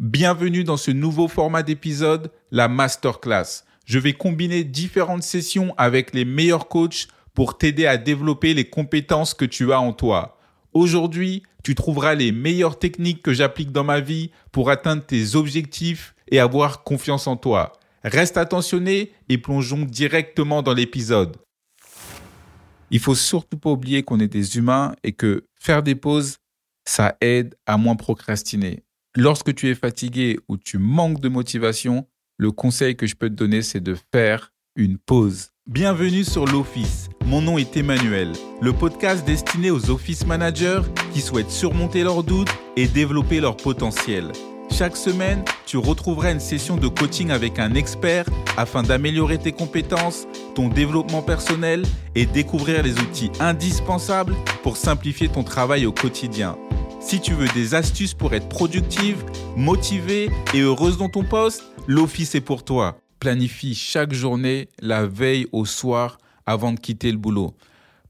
[0.00, 3.64] Bienvenue dans ce nouveau format d'épisode, la Masterclass.
[3.84, 9.34] Je vais combiner différentes sessions avec les meilleurs coachs pour t'aider à développer les compétences
[9.34, 10.38] que tu as en toi.
[10.72, 16.14] Aujourd'hui, tu trouveras les meilleures techniques que j'applique dans ma vie pour atteindre tes objectifs
[16.30, 17.74] et avoir confiance en toi.
[18.02, 21.36] Reste attentionné et plongeons directement dans l'épisode.
[22.90, 26.38] Il faut surtout pas oublier qu'on est des humains et que faire des pauses,
[26.86, 28.82] ça aide à moins procrastiner.
[29.16, 33.34] Lorsque tu es fatigué ou tu manques de motivation, le conseil que je peux te
[33.34, 35.48] donner, c'est de faire une pause.
[35.66, 37.08] Bienvenue sur l'Office.
[37.26, 38.30] Mon nom est Emmanuel,
[38.60, 44.30] le podcast destiné aux office managers qui souhaitent surmonter leurs doutes et développer leur potentiel.
[44.70, 50.28] Chaque semaine, tu retrouveras une session de coaching avec un expert afin d'améliorer tes compétences,
[50.54, 51.82] ton développement personnel
[52.14, 56.56] et découvrir les outils indispensables pour simplifier ton travail au quotidien.
[57.00, 59.24] Si tu veux des astuces pour être productive,
[59.56, 63.00] motivée et heureuse dans ton poste, l'Office est pour toi.
[63.20, 67.56] Planifie chaque journée la veille au soir avant de quitter le boulot.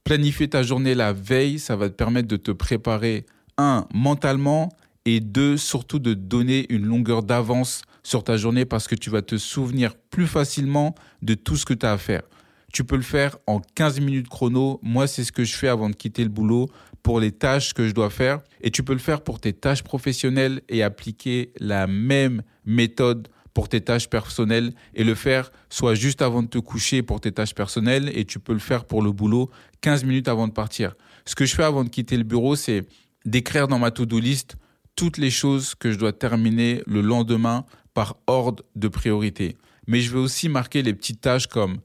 [0.03, 3.27] Planifier ta journée la veille, ça va te permettre de te préparer,
[3.59, 4.71] un, mentalement,
[5.05, 9.23] et deux, surtout de donner une longueur d'avance sur ta journée parce que tu vas
[9.23, 12.23] te souvenir plus facilement de tout ce que tu as à faire.
[12.73, 14.79] Tu peux le faire en 15 minutes chrono.
[14.83, 16.69] Moi, c'est ce que je fais avant de quitter le boulot
[17.03, 18.41] pour les tâches que je dois faire.
[18.61, 23.69] Et tu peux le faire pour tes tâches professionnelles et appliquer la même méthode pour
[23.69, 27.55] tes tâches personnelles et le faire soit juste avant de te coucher pour tes tâches
[27.55, 30.95] personnelles et tu peux le faire pour le boulot 15 minutes avant de partir.
[31.25, 32.87] Ce que je fais avant de quitter le bureau, c'est
[33.25, 34.57] d'écrire dans ma to-do list
[34.97, 37.65] toutes les choses que je dois terminer le lendemain
[37.95, 39.57] par ordre de priorité.
[39.87, 41.79] Mais je vais aussi marquer les petites tâches comme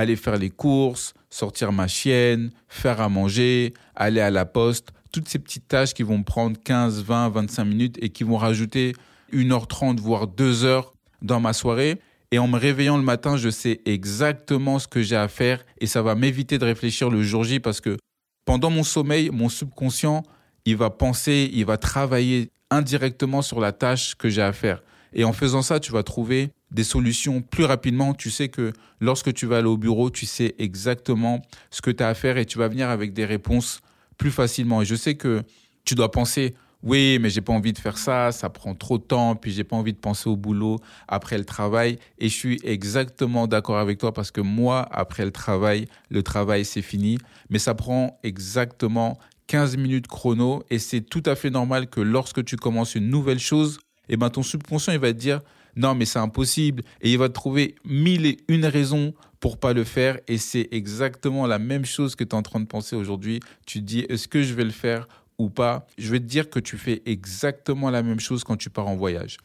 [0.00, 5.28] aller faire les courses, sortir ma chienne, faire à manger, aller à la poste, toutes
[5.28, 8.94] ces petites tâches qui vont prendre 15, 20, 25 minutes et qui vont rajouter
[9.32, 12.00] 1h30 voire 2 heures dans ma soirée.
[12.32, 15.86] Et en me réveillant le matin, je sais exactement ce que j'ai à faire et
[15.86, 17.96] ça va m'éviter de réfléchir le jour J parce que
[18.44, 20.22] pendant mon sommeil, mon subconscient,
[20.64, 24.82] il va penser, il va travailler indirectement sur la tâche que j'ai à faire.
[25.12, 28.14] Et en faisant ça, tu vas trouver des solutions plus rapidement.
[28.14, 32.02] Tu sais que lorsque tu vas aller au bureau, tu sais exactement ce que tu
[32.02, 33.80] as à faire et tu vas venir avec des réponses
[34.16, 34.82] plus facilement.
[34.82, 35.42] Et je sais que
[35.84, 39.02] tu dois penser, oui, mais j'ai pas envie de faire ça, ça prend trop de
[39.02, 40.78] temps, puis j'ai pas envie de penser au boulot
[41.08, 41.98] après le travail.
[42.18, 46.64] Et je suis exactement d'accord avec toi parce que moi, après le travail, le travail
[46.64, 47.18] c'est fini,
[47.50, 49.18] mais ça prend exactement
[49.48, 53.40] 15 minutes chrono et c'est tout à fait normal que lorsque tu commences une nouvelle
[53.40, 53.78] chose,
[54.10, 55.40] eh ben ton subconscient il va te dire
[55.76, 59.84] non mais c'est impossible et il va trouver mille et une raisons pour pas le
[59.84, 63.40] faire et c'est exactement la même chose que tu es en train de penser aujourd'hui.
[63.66, 65.86] Tu dis est-ce que je vais le faire ou pas?
[65.96, 68.96] Je vais te dire que tu fais exactement la même chose quand tu pars en
[68.96, 69.38] voyage.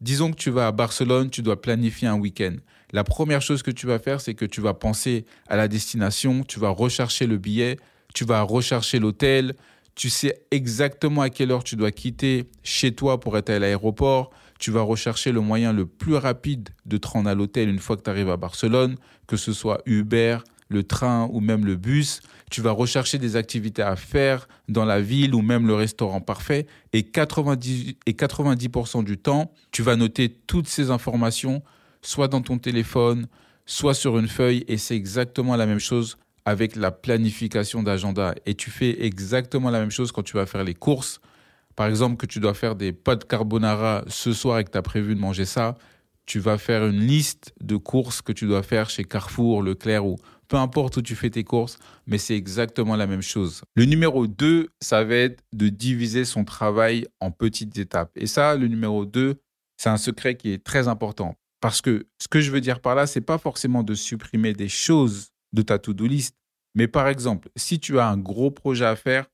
[0.00, 2.56] Disons que tu vas à Barcelone, tu dois planifier un week-end.
[2.92, 6.44] La première chose que tu vas faire, c'est que tu vas penser à la destination,
[6.44, 7.78] tu vas rechercher le billet,
[8.12, 9.54] tu vas rechercher l'hôtel,
[9.94, 14.30] tu sais exactement à quelle heure tu dois quitter chez toi pour être à l'aéroport,
[14.58, 17.96] tu vas rechercher le moyen le plus rapide de te rendre à l'hôtel une fois
[17.96, 20.38] que tu arrives à Barcelone, que ce soit Uber,
[20.68, 22.20] le train ou même le bus.
[22.50, 26.66] Tu vas rechercher des activités à faire dans la ville ou même le restaurant parfait.
[26.92, 31.62] Et 90, et 90% du temps, tu vas noter toutes ces informations,
[32.00, 33.26] soit dans ton téléphone,
[33.66, 34.64] soit sur une feuille.
[34.68, 38.34] Et c'est exactement la même chose avec la planification d'agenda.
[38.46, 41.20] Et tu fais exactement la même chose quand tu vas faire les courses.
[41.76, 44.82] Par exemple, que tu dois faire des pâtes carbonara ce soir et que tu as
[44.82, 45.76] prévu de manger ça,
[46.26, 50.18] tu vas faire une liste de courses que tu dois faire chez Carrefour, Leclerc ou
[50.48, 53.62] peu importe où tu fais tes courses, mais c'est exactement la même chose.
[53.74, 58.10] Le numéro 2, ça va être de diviser son travail en petites étapes.
[58.16, 59.36] Et ça, le numéro 2,
[59.78, 61.34] c'est un secret qui est très important.
[61.60, 64.68] Parce que ce que je veux dire par là, c'est pas forcément de supprimer des
[64.68, 66.36] choses de ta to-do list.
[66.74, 69.26] Mais par exemple, si tu as un gros projet à faire,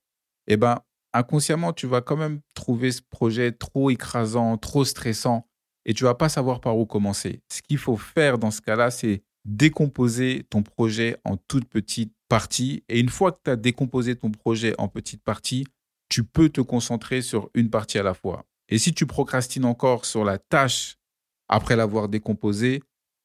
[0.46, 0.80] eh ben,
[1.12, 5.46] inconsciemment, tu vas quand même trouver ce projet trop écrasant, trop stressant,
[5.84, 7.40] et tu vas pas savoir par où commencer.
[7.50, 12.84] Ce qu'il faut faire dans ce cas-là, c'est décomposer ton projet en toutes petites parties.
[12.88, 15.66] Et une fois que tu as décomposé ton projet en petites parties,
[16.08, 18.44] tu peux te concentrer sur une partie à la fois.
[18.68, 20.96] Et si tu procrastines encore sur la tâche
[21.48, 22.82] après l'avoir décomposée,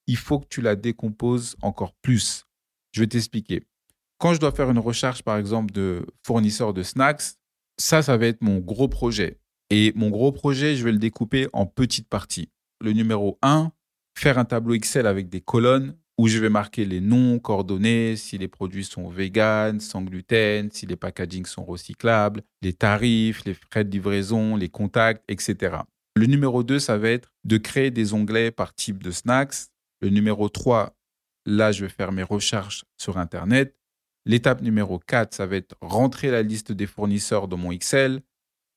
[0.08, 2.46] il faut que tu la décomposes encore plus.
[2.94, 3.64] Je vais t'expliquer.
[4.20, 7.24] Quand je dois faire une recherche, par exemple, de fournisseurs de snacks,
[7.78, 9.40] ça, ça va être mon gros projet.
[9.70, 12.50] Et mon gros projet, je vais le découper en petites parties.
[12.80, 13.72] Le numéro 1,
[14.18, 18.38] faire un tableau Excel avec des colonnes où je vais marquer les noms, coordonnées, si
[18.38, 23.84] les produits sont vegan, sans gluten, si les packagings sont recyclables, les tarifs, les frais
[23.84, 25.78] de livraison, les contacts, etc.
[26.16, 29.56] Le numéro 2, ça va être de créer des onglets par type de snacks.
[30.02, 30.96] Le numéro 3,
[31.46, 33.76] là, je vais faire mes recherches sur Internet.
[34.26, 38.22] L'étape numéro 4, ça va être rentrer la liste des fournisseurs dans mon Excel.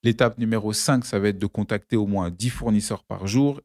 [0.03, 3.61] L'étape numéro 5, ça va être de contacter au moins 10 fournisseurs par jour.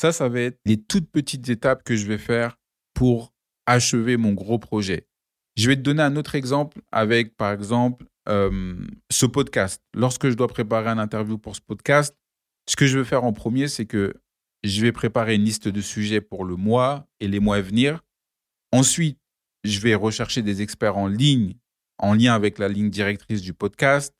[0.00, 2.58] Ça, ça va être les toutes petites étapes que je vais faire
[2.94, 3.32] pour
[3.66, 5.06] achever mon gros projet.
[5.56, 8.74] Je vais te donner un autre exemple avec, par exemple, euh,
[9.10, 9.82] ce podcast.
[9.94, 12.16] Lorsque je dois préparer un interview pour ce podcast,
[12.68, 14.14] ce que je vais faire en premier, c'est que
[14.64, 18.03] je vais préparer une liste de sujets pour le mois et les mois à venir.
[18.74, 19.20] Ensuite,
[19.62, 21.54] je vais rechercher des experts en ligne,
[21.98, 24.12] en lien avec la ligne directrice du podcast.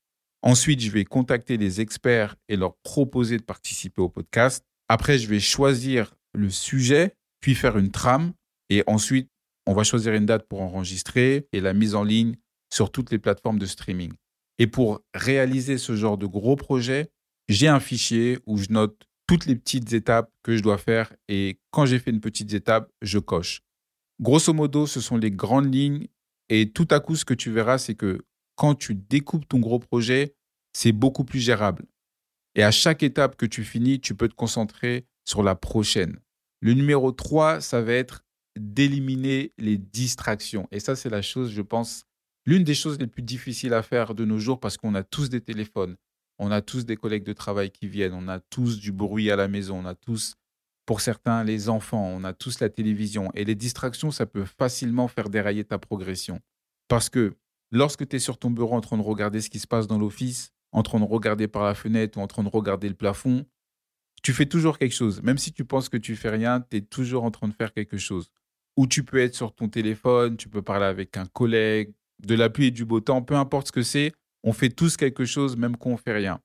[0.43, 4.65] Ensuite, je vais contacter les experts et leur proposer de participer au podcast.
[4.89, 8.33] Après, je vais choisir le sujet, puis faire une trame.
[8.71, 9.29] Et ensuite,
[9.67, 12.37] on va choisir une date pour enregistrer et la mise en ligne
[12.73, 14.13] sur toutes les plateformes de streaming.
[14.61, 17.11] Et pour réaliser ce genre de gros projet,
[17.49, 21.59] j'ai un fichier où je note toutes les petites étapes que je dois faire et
[21.73, 23.65] quand j'ai fait une petite étape, je coche.
[24.21, 26.07] Grosso modo, ce sont les grandes lignes
[26.49, 28.21] et tout à coup, ce que tu verras, c'est que
[28.57, 30.35] quand tu découpes ton gros projet,
[30.73, 31.85] c'est beaucoup plus gérable.
[32.55, 36.19] Et à chaque étape que tu finis, tu peux te concentrer sur la prochaine.
[36.61, 38.25] Le numéro 3, ça va être
[38.57, 40.69] d'éliminer les distractions.
[40.71, 42.05] Et ça, c'est la chose, je pense,
[42.47, 45.29] l'une des choses les plus difficiles à faire de nos jours parce qu'on a tous
[45.29, 45.97] des téléphones,
[46.39, 49.37] on a tous des collègues de travail qui viennent, on a tous du bruit à
[49.37, 50.35] la maison, on a tous,
[50.87, 53.31] pour certains, les enfants, on a tous la télévision.
[53.35, 56.41] Et les distractions, ça peut facilement faire dérailler ta progression.
[56.89, 57.35] Parce que
[57.71, 59.99] lorsque tu es sur ton bureau en train de regarder ce qui se passe dans
[59.99, 63.47] l'office, en train de regarder par la fenêtre ou en train de regarder le plafond,
[64.23, 65.23] tu fais toujours quelque chose.
[65.23, 67.73] Même si tu penses que tu fais rien, tu es toujours en train de faire
[67.73, 68.31] quelque chose.
[68.77, 71.93] Ou tu peux être sur ton téléphone, tu peux parler avec un collègue,
[72.23, 74.97] de la pluie et du beau temps, peu importe ce que c'est, on fait tous
[74.97, 76.41] quelque chose, même quand on fait rien.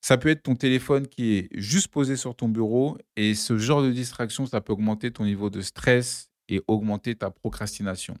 [0.00, 3.82] Ça peut être ton téléphone qui est juste posé sur ton bureau et ce genre
[3.82, 8.16] de distraction, ça peut augmenter ton niveau de stress et augmenter ta procrastination.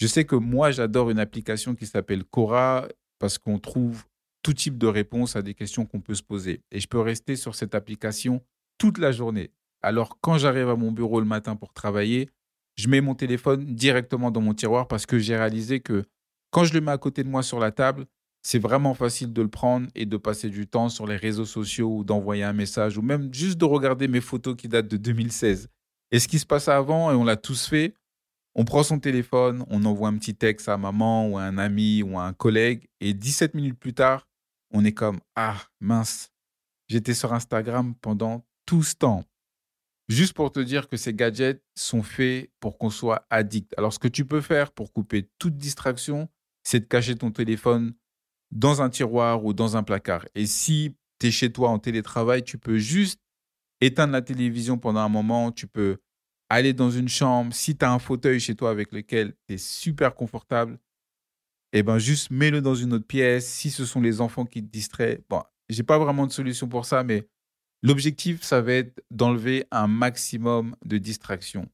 [0.00, 2.86] Je sais que moi, j'adore une application qui s'appelle Cora
[3.18, 4.04] parce qu'on trouve
[4.42, 6.62] tout type de réponses à des questions qu'on peut se poser.
[6.70, 8.42] Et je peux rester sur cette application
[8.78, 9.50] toute la journée.
[9.82, 12.30] Alors, quand j'arrive à mon bureau le matin pour travailler,
[12.76, 16.04] je mets mon téléphone directement dans mon tiroir parce que j'ai réalisé que
[16.50, 18.06] quand je le mets à côté de moi sur la table,
[18.46, 21.96] c'est vraiment facile de le prendre et de passer du temps sur les réseaux sociaux
[21.96, 25.68] ou d'envoyer un message ou même juste de regarder mes photos qui datent de 2016.
[26.12, 27.96] Et ce qui se passe avant, et on l'a tous fait,
[28.54, 32.04] on prend son téléphone, on envoie un petit texte à maman ou à un ami
[32.04, 34.28] ou à un collègue, et 17 minutes plus tard,
[34.70, 36.30] on est comme Ah, mince,
[36.86, 39.24] j'étais sur Instagram pendant tout ce temps.
[40.08, 43.74] Juste pour te dire que ces gadgets sont faits pour qu'on soit addict.
[43.76, 46.28] Alors, ce que tu peux faire pour couper toute distraction,
[46.62, 47.92] c'est de cacher ton téléphone
[48.50, 50.24] dans un tiroir ou dans un placard.
[50.34, 53.20] Et si tu es chez toi en télétravail, tu peux juste
[53.80, 55.98] éteindre la télévision pendant un moment, tu peux
[56.48, 59.58] aller dans une chambre, si tu as un fauteuil chez toi avec lequel tu es
[59.58, 60.78] super confortable,
[61.72, 63.46] eh ben juste mets-le dans une autre pièce.
[63.46, 66.86] Si ce sont les enfants qui te distraient, bon, j'ai pas vraiment de solution pour
[66.86, 67.26] ça, mais
[67.82, 71.68] l'objectif, ça va être d'enlever un maximum de distractions.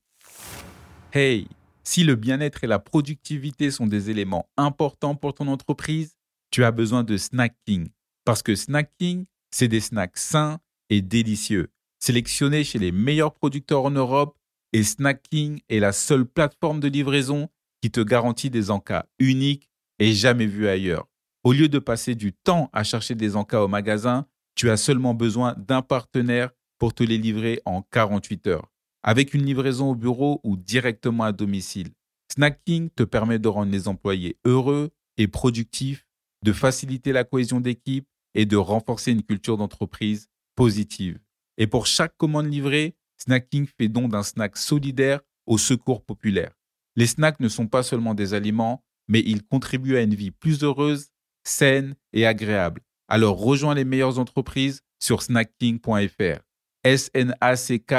[1.13, 1.47] Hey,
[1.85, 6.17] si le bien-être et la productivité sont des éléments importants pour ton entreprise,
[6.53, 7.89] tu as besoin de snacking.
[8.25, 10.61] Parce que snacking, c'est des snacks sains
[10.91, 14.39] et délicieux, sélectionnés chez les meilleurs producteurs en Europe.
[14.73, 17.49] Et snacking est la seule plateforme de livraison
[17.81, 21.09] qui te garantit des encas uniques et jamais vus ailleurs.
[21.43, 25.15] Au lieu de passer du temps à chercher des encas au magasin, tu as seulement
[25.15, 28.73] besoin d'un partenaire pour te les livrer en 48 heures
[29.03, 31.91] avec une livraison au bureau ou directement à domicile.
[32.33, 36.07] Snacking te permet de rendre les employés heureux et productifs,
[36.43, 41.19] de faciliter la cohésion d'équipe et de renforcer une culture d'entreprise positive.
[41.59, 46.53] Et pour chaque commande livrée, Snacking fait don d'un snack solidaire au secours populaire.
[46.97, 50.63] Les snacks ne sont pas seulement des aliments, mais ils contribuent à une vie plus
[50.63, 51.09] heureuse,
[51.45, 52.83] saine et agréable.
[53.09, 56.41] Alors rejoins les meilleures entreprises sur snacking.fr.
[56.85, 57.95] S-N-A-C-K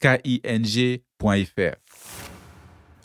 [0.00, 1.76] king.fr.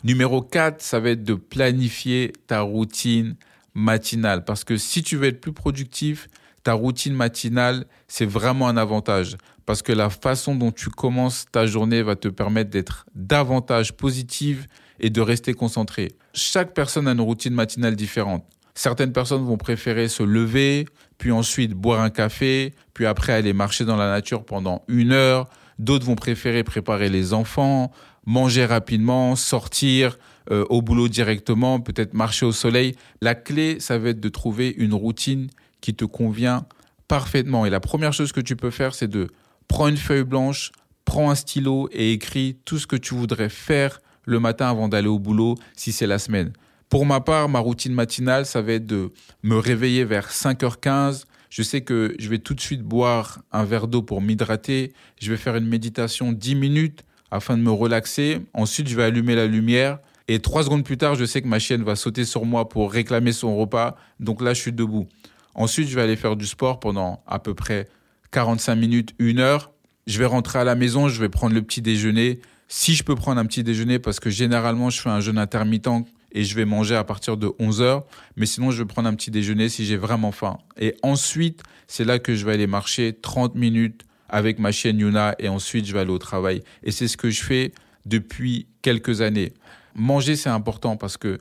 [0.04, 3.36] Numéro 4, ça va être de planifier ta routine
[3.78, 4.44] matinale.
[4.44, 6.28] Parce que si tu veux être plus productif,
[6.62, 9.36] ta routine matinale, c'est vraiment un avantage.
[9.64, 14.66] Parce que la façon dont tu commences ta journée va te permettre d'être davantage positive
[15.00, 16.12] et de rester concentré.
[16.34, 18.44] Chaque personne a une routine matinale différente.
[18.74, 20.86] Certaines personnes vont préférer se lever,
[21.18, 25.48] puis ensuite boire un café, puis après aller marcher dans la nature pendant une heure,
[25.78, 27.92] D'autres vont préférer préparer les enfants,
[28.26, 30.18] manger rapidement, sortir
[30.50, 32.94] euh, au boulot directement, peut-être marcher au soleil.
[33.20, 35.48] La clé, ça va être de trouver une routine
[35.80, 36.66] qui te convient
[37.06, 37.66] parfaitement.
[37.66, 39.28] Et la première chose que tu peux faire, c'est de
[39.66, 40.72] prendre une feuille blanche,
[41.04, 45.08] prends un stylo et écris tout ce que tu voudrais faire le matin avant d'aller
[45.08, 46.52] au boulot si c'est la semaine.
[46.88, 49.12] Pour ma part, ma routine matinale, ça va être de
[49.42, 51.24] me réveiller vers 5h15.
[51.50, 54.92] Je sais que je vais tout de suite boire un verre d'eau pour m'hydrater.
[55.20, 58.40] Je vais faire une méditation 10 minutes afin de me relaxer.
[58.54, 59.98] Ensuite, je vais allumer la lumière.
[60.28, 62.92] Et trois secondes plus tard, je sais que ma chienne va sauter sur moi pour
[62.92, 63.96] réclamer son repas.
[64.20, 65.08] Donc là, je suis debout.
[65.54, 67.88] Ensuite, je vais aller faire du sport pendant à peu près
[68.30, 69.72] 45 minutes, une heure.
[70.06, 72.40] Je vais rentrer à la maison, je vais prendre le petit déjeuner.
[72.68, 76.04] Si je peux prendre un petit déjeuner, parce que généralement, je fais un jeûne intermittent
[76.32, 78.04] et je vais manger à partir de 11 heures.
[78.36, 80.58] Mais sinon, je vais prendre un petit déjeuner si j'ai vraiment faim.
[80.78, 85.34] Et ensuite, c'est là que je vais aller marcher 30 minutes avec ma chienne Yuna
[85.38, 86.62] et ensuite je vais aller au travail.
[86.82, 87.72] Et c'est ce que je fais
[88.04, 89.54] depuis quelques années.
[89.98, 91.38] Manger, c'est important parce que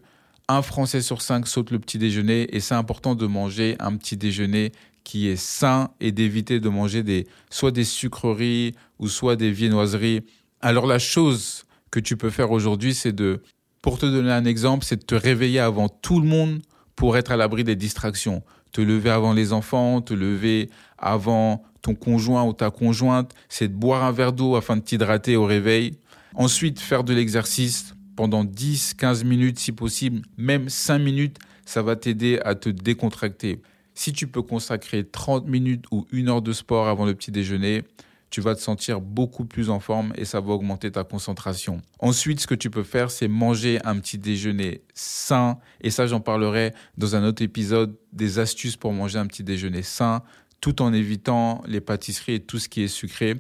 [0.47, 4.17] un Français sur cinq saute le petit déjeuner et c'est important de manger un petit
[4.17, 4.71] déjeuner
[5.03, 10.21] qui est sain et d'éviter de manger des, soit des sucreries ou soit des viennoiseries.
[10.59, 13.43] Alors la chose que tu peux faire aujourd'hui, c'est de,
[13.83, 16.61] pour te donner un exemple, c'est de te réveiller avant tout le monde
[16.95, 18.41] pour être à l'abri des distractions.
[18.71, 23.75] Te lever avant les enfants, te lever avant ton conjoint ou ta conjointe, c'est de
[23.75, 25.99] boire un verre d'eau afin de t'hydrater au réveil.
[26.33, 31.95] Ensuite, faire de l'exercice pendant 10, 15 minutes si possible, même 5 minutes, ça va
[31.95, 33.62] t'aider à te décontracter.
[33.93, 37.83] Si tu peux consacrer 30 minutes ou une heure de sport avant le petit déjeuner,
[38.29, 41.81] tu vas te sentir beaucoup plus en forme et ça va augmenter ta concentration.
[42.00, 45.59] Ensuite, ce que tu peux faire, c'est manger un petit déjeuner sain.
[45.79, 49.83] Et ça, j'en parlerai dans un autre épisode des astuces pour manger un petit déjeuner
[49.83, 50.24] sain
[50.59, 53.36] tout en évitant les pâtisseries et tout ce qui est sucré.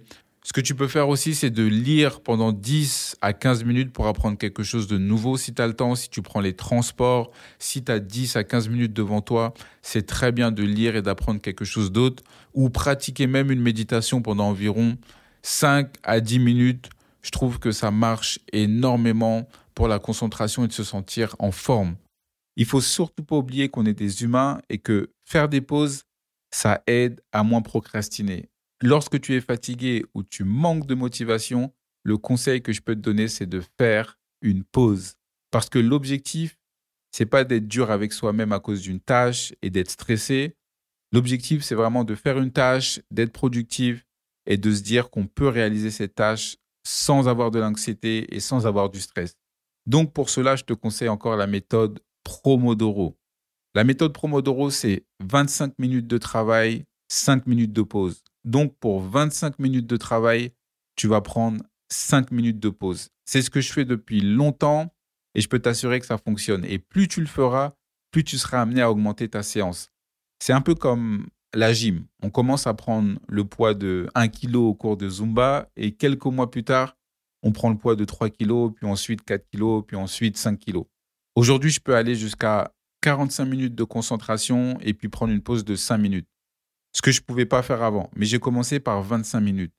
[0.47, 4.07] Ce que tu peux faire aussi, c'est de lire pendant 10 à 15 minutes pour
[4.07, 7.31] apprendre quelque chose de nouveau si tu as le temps, si tu prends les transports,
[7.59, 11.01] si tu as 10 à 15 minutes devant toi, c'est très bien de lire et
[11.01, 12.23] d'apprendre quelque chose d'autre
[12.53, 14.97] ou pratiquer même une méditation pendant environ
[15.41, 16.91] 5 à 10 minutes.
[17.23, 21.97] Je trouve que ça marche énormément pour la concentration et de se sentir en forme.
[22.55, 26.03] Il faut surtout pas oublier qu'on est des humains et que faire des pauses,
[26.51, 28.47] ça aide à moins procrastiner.
[28.81, 33.01] Lorsque tu es fatigué ou tu manques de motivation, le conseil que je peux te
[33.01, 35.15] donner, c'est de faire une pause.
[35.51, 36.57] Parce que l'objectif,
[37.11, 40.55] c'est pas d'être dur avec soi-même à cause d'une tâche et d'être stressé.
[41.11, 44.05] L'objectif, c'est vraiment de faire une tâche, d'être productif
[44.45, 48.67] et de se dire qu'on peut réaliser cette tâche sans avoir de l'anxiété et sans
[48.67, 49.35] avoir du stress.
[49.87, 53.17] Donc pour cela, je te conseille encore la méthode Promodoro.
[53.73, 58.23] La méthode Promodoro, c'est 25 minutes de travail, 5 minutes de pause.
[58.47, 60.53] Donc, pour 25 minutes de travail,
[60.95, 61.61] tu vas prendre
[61.91, 63.09] 5 minutes de pause.
[63.25, 64.93] C'est ce que je fais depuis longtemps
[65.35, 66.63] et je peux t'assurer que ça fonctionne.
[66.63, 67.73] Et plus tu le feras,
[68.09, 69.89] plus tu seras amené à augmenter ta séance.
[70.39, 72.05] C'est un peu comme la gym.
[72.23, 76.23] On commence à prendre le poids de 1 kg au cours de Zumba et quelques
[76.25, 76.95] mois plus tard,
[77.43, 80.83] on prend le poids de 3 kg, puis ensuite 4 kg, puis ensuite 5 kg.
[81.35, 85.75] Aujourd'hui, je peux aller jusqu'à 45 minutes de concentration et puis prendre une pause de
[85.75, 86.29] 5 minutes.
[86.97, 88.09] Ce que je ne pouvais pas faire avant.
[88.15, 89.75] Mais j'ai commencé par 25 minutes.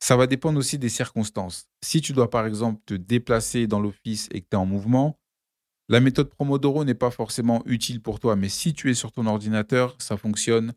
[0.00, 1.66] Ça va dépendre aussi des circonstances.
[1.84, 5.20] Si tu dois par exemple te déplacer dans l'office et que tu es en mouvement,
[5.90, 8.34] la méthode Promodoro n'est pas forcément utile pour toi.
[8.34, 10.72] Mais si tu es sur ton ordinateur, ça fonctionne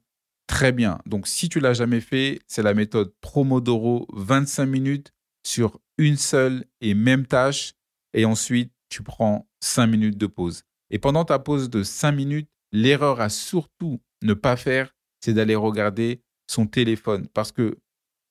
[0.46, 1.00] très bien.
[1.06, 5.14] Donc si tu l'as jamais fait, c'est la méthode Promodoro 25 minutes
[5.46, 7.76] sur une seule et même tâche.
[8.14, 10.64] Et ensuite, tu prends 5 minutes de pause.
[10.90, 15.56] Et pendant ta pause de 5 minutes, l'erreur à surtout ne pas faire, c'est d'aller
[15.56, 17.28] regarder son téléphone.
[17.34, 17.78] Parce que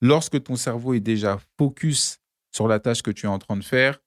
[0.00, 2.18] lorsque ton cerveau est déjà focus
[2.54, 4.00] sur la tâche que tu es en train de faire,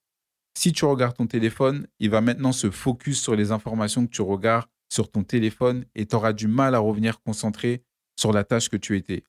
[0.56, 4.22] si tu regardes ton téléphone, il va maintenant se focus sur les informations que tu
[4.22, 7.82] regardes sur ton téléphone et tu auras du mal à revenir concentré
[8.18, 9.24] sur la tâche que tu étais.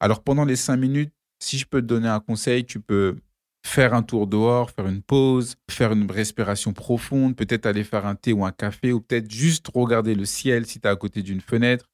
[0.00, 3.18] Alors pendant les 5 minutes, si je peux te donner un conseil, tu peux
[3.64, 8.14] faire un tour dehors, faire une pause, faire une respiration profonde, peut-être aller faire un
[8.14, 11.22] thé ou un café, ou peut-être juste regarder le ciel si tu es à côté
[11.22, 11.91] d'une fenêtre.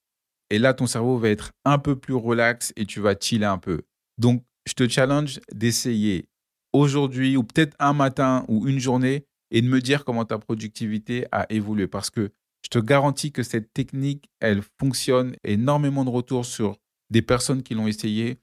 [0.51, 3.59] Et là, ton cerveau va être un peu plus relax et tu vas chiller un
[3.59, 3.83] peu.
[4.19, 6.29] Donc, je te challenge d'essayer
[6.73, 11.27] aujourd'hui ou peut-être un matin ou une journée et de me dire comment ta productivité
[11.33, 11.87] a évolué.
[11.87, 12.31] Parce que
[12.63, 16.77] je te garantis que cette technique, elle fonctionne énormément de retours sur
[17.11, 18.39] des personnes qui l'ont essayé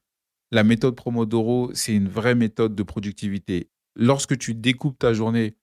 [0.52, 3.70] la méthode Promodoro, c'est une vraie méthode de productivité.
[3.96, 5.56] Lorsque tu découpes ta journée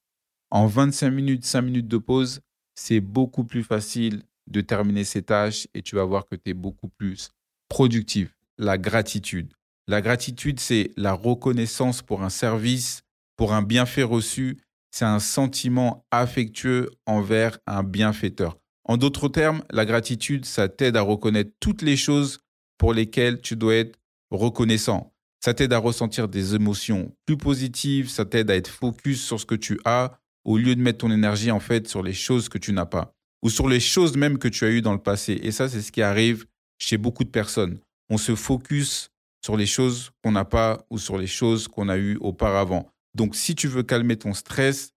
[0.51, 2.41] en 25 minutes, 5 minutes de pause,
[2.75, 6.55] c'est beaucoup plus facile de terminer ces tâches et tu vas voir que tu es
[6.55, 7.31] beaucoup plus
[7.69, 8.37] productif.
[8.59, 9.53] La gratitude.
[9.89, 13.03] La gratitude, c'est la reconnaissance pour un service,
[13.37, 14.59] pour un bienfait reçu.
[14.91, 18.59] C'est un sentiment affectueux envers un bienfaiteur.
[18.85, 22.41] En d'autres termes, la gratitude, ça t'aide à reconnaître toutes les choses
[22.79, 23.99] pour lesquelles tu dois être
[24.31, 25.13] reconnaissant.
[25.45, 29.47] Ça t'aide à ressentir des émotions plus positives, ça t'aide à être focus sur ce
[29.47, 32.59] que tu as au lieu de mettre ton énergie en fait sur les choses que
[32.59, 35.39] tu n'as pas ou sur les choses même que tu as eues dans le passé.
[35.43, 36.47] Et ça, c'est ce qui arrive
[36.79, 37.79] chez beaucoup de personnes.
[38.09, 39.11] On se focus
[39.45, 42.89] sur les choses qu'on n'a pas ou sur les choses qu'on a eues auparavant.
[43.15, 44.93] Donc, si tu veux calmer ton stress,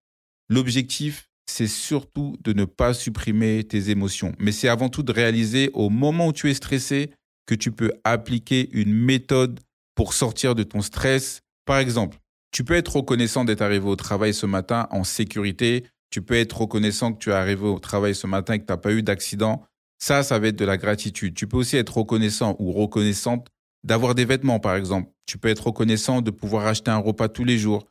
[0.50, 4.34] l'objectif, c'est surtout de ne pas supprimer tes émotions.
[4.40, 7.12] Mais c'est avant tout de réaliser au moment où tu es stressé
[7.46, 9.60] que tu peux appliquer une méthode
[9.96, 11.42] pour sortir de ton stress.
[11.66, 12.18] Par exemple,
[12.52, 15.86] tu peux être reconnaissant d'être arrivé au travail ce matin en sécurité.
[16.10, 18.72] Tu peux être reconnaissant que tu es arrivé au travail ce matin et que tu
[18.72, 19.64] n'as pas eu d'accident.
[19.98, 21.34] Ça, ça va être de la gratitude.
[21.34, 23.48] Tu peux aussi être reconnaissant ou reconnaissante
[23.84, 25.12] d'avoir des vêtements, par exemple.
[25.26, 27.86] Tu peux être reconnaissant de pouvoir acheter un repas tous les jours.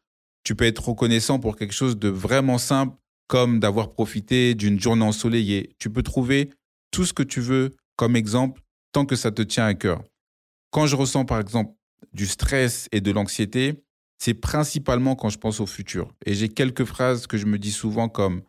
[0.44, 5.04] Tu peux être reconnaissant pour quelque chose de vraiment simple, comme d'avoir profité d'une journée
[5.04, 5.74] ensoleillée.
[5.78, 6.50] Tu peux trouver
[6.90, 10.02] tout ce que tu veux comme exemple tant que ça te tient à cœur.
[10.70, 11.74] Quand je ressens, par exemple,
[12.12, 13.83] du stress et de l'anxiété,
[14.24, 16.10] c'est principalement quand je pense au futur.
[16.24, 18.40] Et j'ai quelques phrases que je me dis souvent comme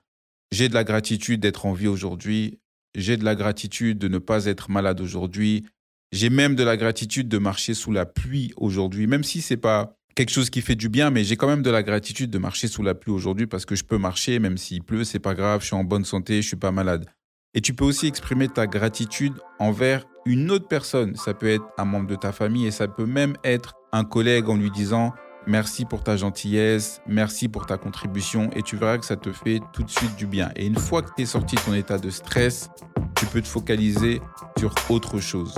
[0.53, 2.59] j'ai de la gratitude d'être en vie aujourd'hui,
[2.95, 5.65] j'ai de la gratitude de ne pas être malade aujourd'hui,
[6.13, 9.97] j'ai même de la gratitude de marcher sous la pluie aujourd'hui, même si c'est pas
[10.15, 12.69] quelque chose qui fait du bien, mais j'ai quand même de la gratitude de marcher
[12.69, 15.59] sous la pluie aujourd'hui parce que je peux marcher, même s'il pleut, c'est pas grave,
[15.59, 17.05] je suis en bonne santé, je suis pas malade.
[17.53, 21.17] Et tu peux aussi exprimer ta gratitude envers une autre personne.
[21.17, 24.47] Ça peut être un membre de ta famille et ça peut même être un collègue
[24.47, 25.13] en lui disant
[25.47, 29.59] merci pour ta gentillesse, merci pour ta contribution et tu verras que ça te fait
[29.73, 30.51] tout de suite du bien.
[30.55, 32.69] Et une fois que tu es sorti de ton état de stress,
[33.15, 34.21] tu peux te focaliser
[34.57, 35.55] sur autre chose.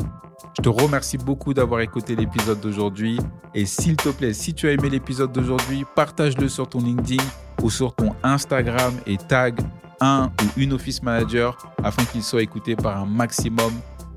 [0.58, 3.20] Je te remercie beaucoup d'avoir écouté l'épisode d'aujourd'hui.
[3.54, 7.24] Et s'il te plaît, si tu as aimé l'épisode d'aujourd'hui, partage-le sur ton LinkedIn
[7.62, 9.60] ou sur ton Instagram et tag
[10.00, 13.72] un ou une office manager afin qu'il soit écouté par un maximum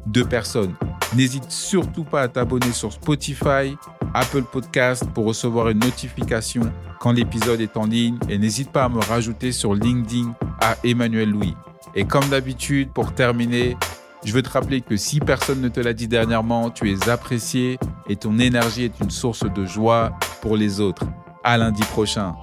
[0.07, 0.75] de personnes.
[1.15, 3.77] N'hésite surtout pas à t'abonner sur Spotify,
[4.15, 6.63] Apple Podcast pour recevoir une notification
[7.01, 11.31] quand l'épisode est en ligne et n'hésite pas à me rajouter sur LinkedIn à Emmanuel
[11.31, 11.57] Louis.
[11.97, 13.77] Et comme d'habitude, pour terminer,
[14.25, 17.79] je veux te rappeler que si personne ne te l'a dit dernièrement, tu es apprécié
[18.09, 21.07] et ton énergie est une source de joie pour les autres.
[21.43, 22.35] À lundi prochain.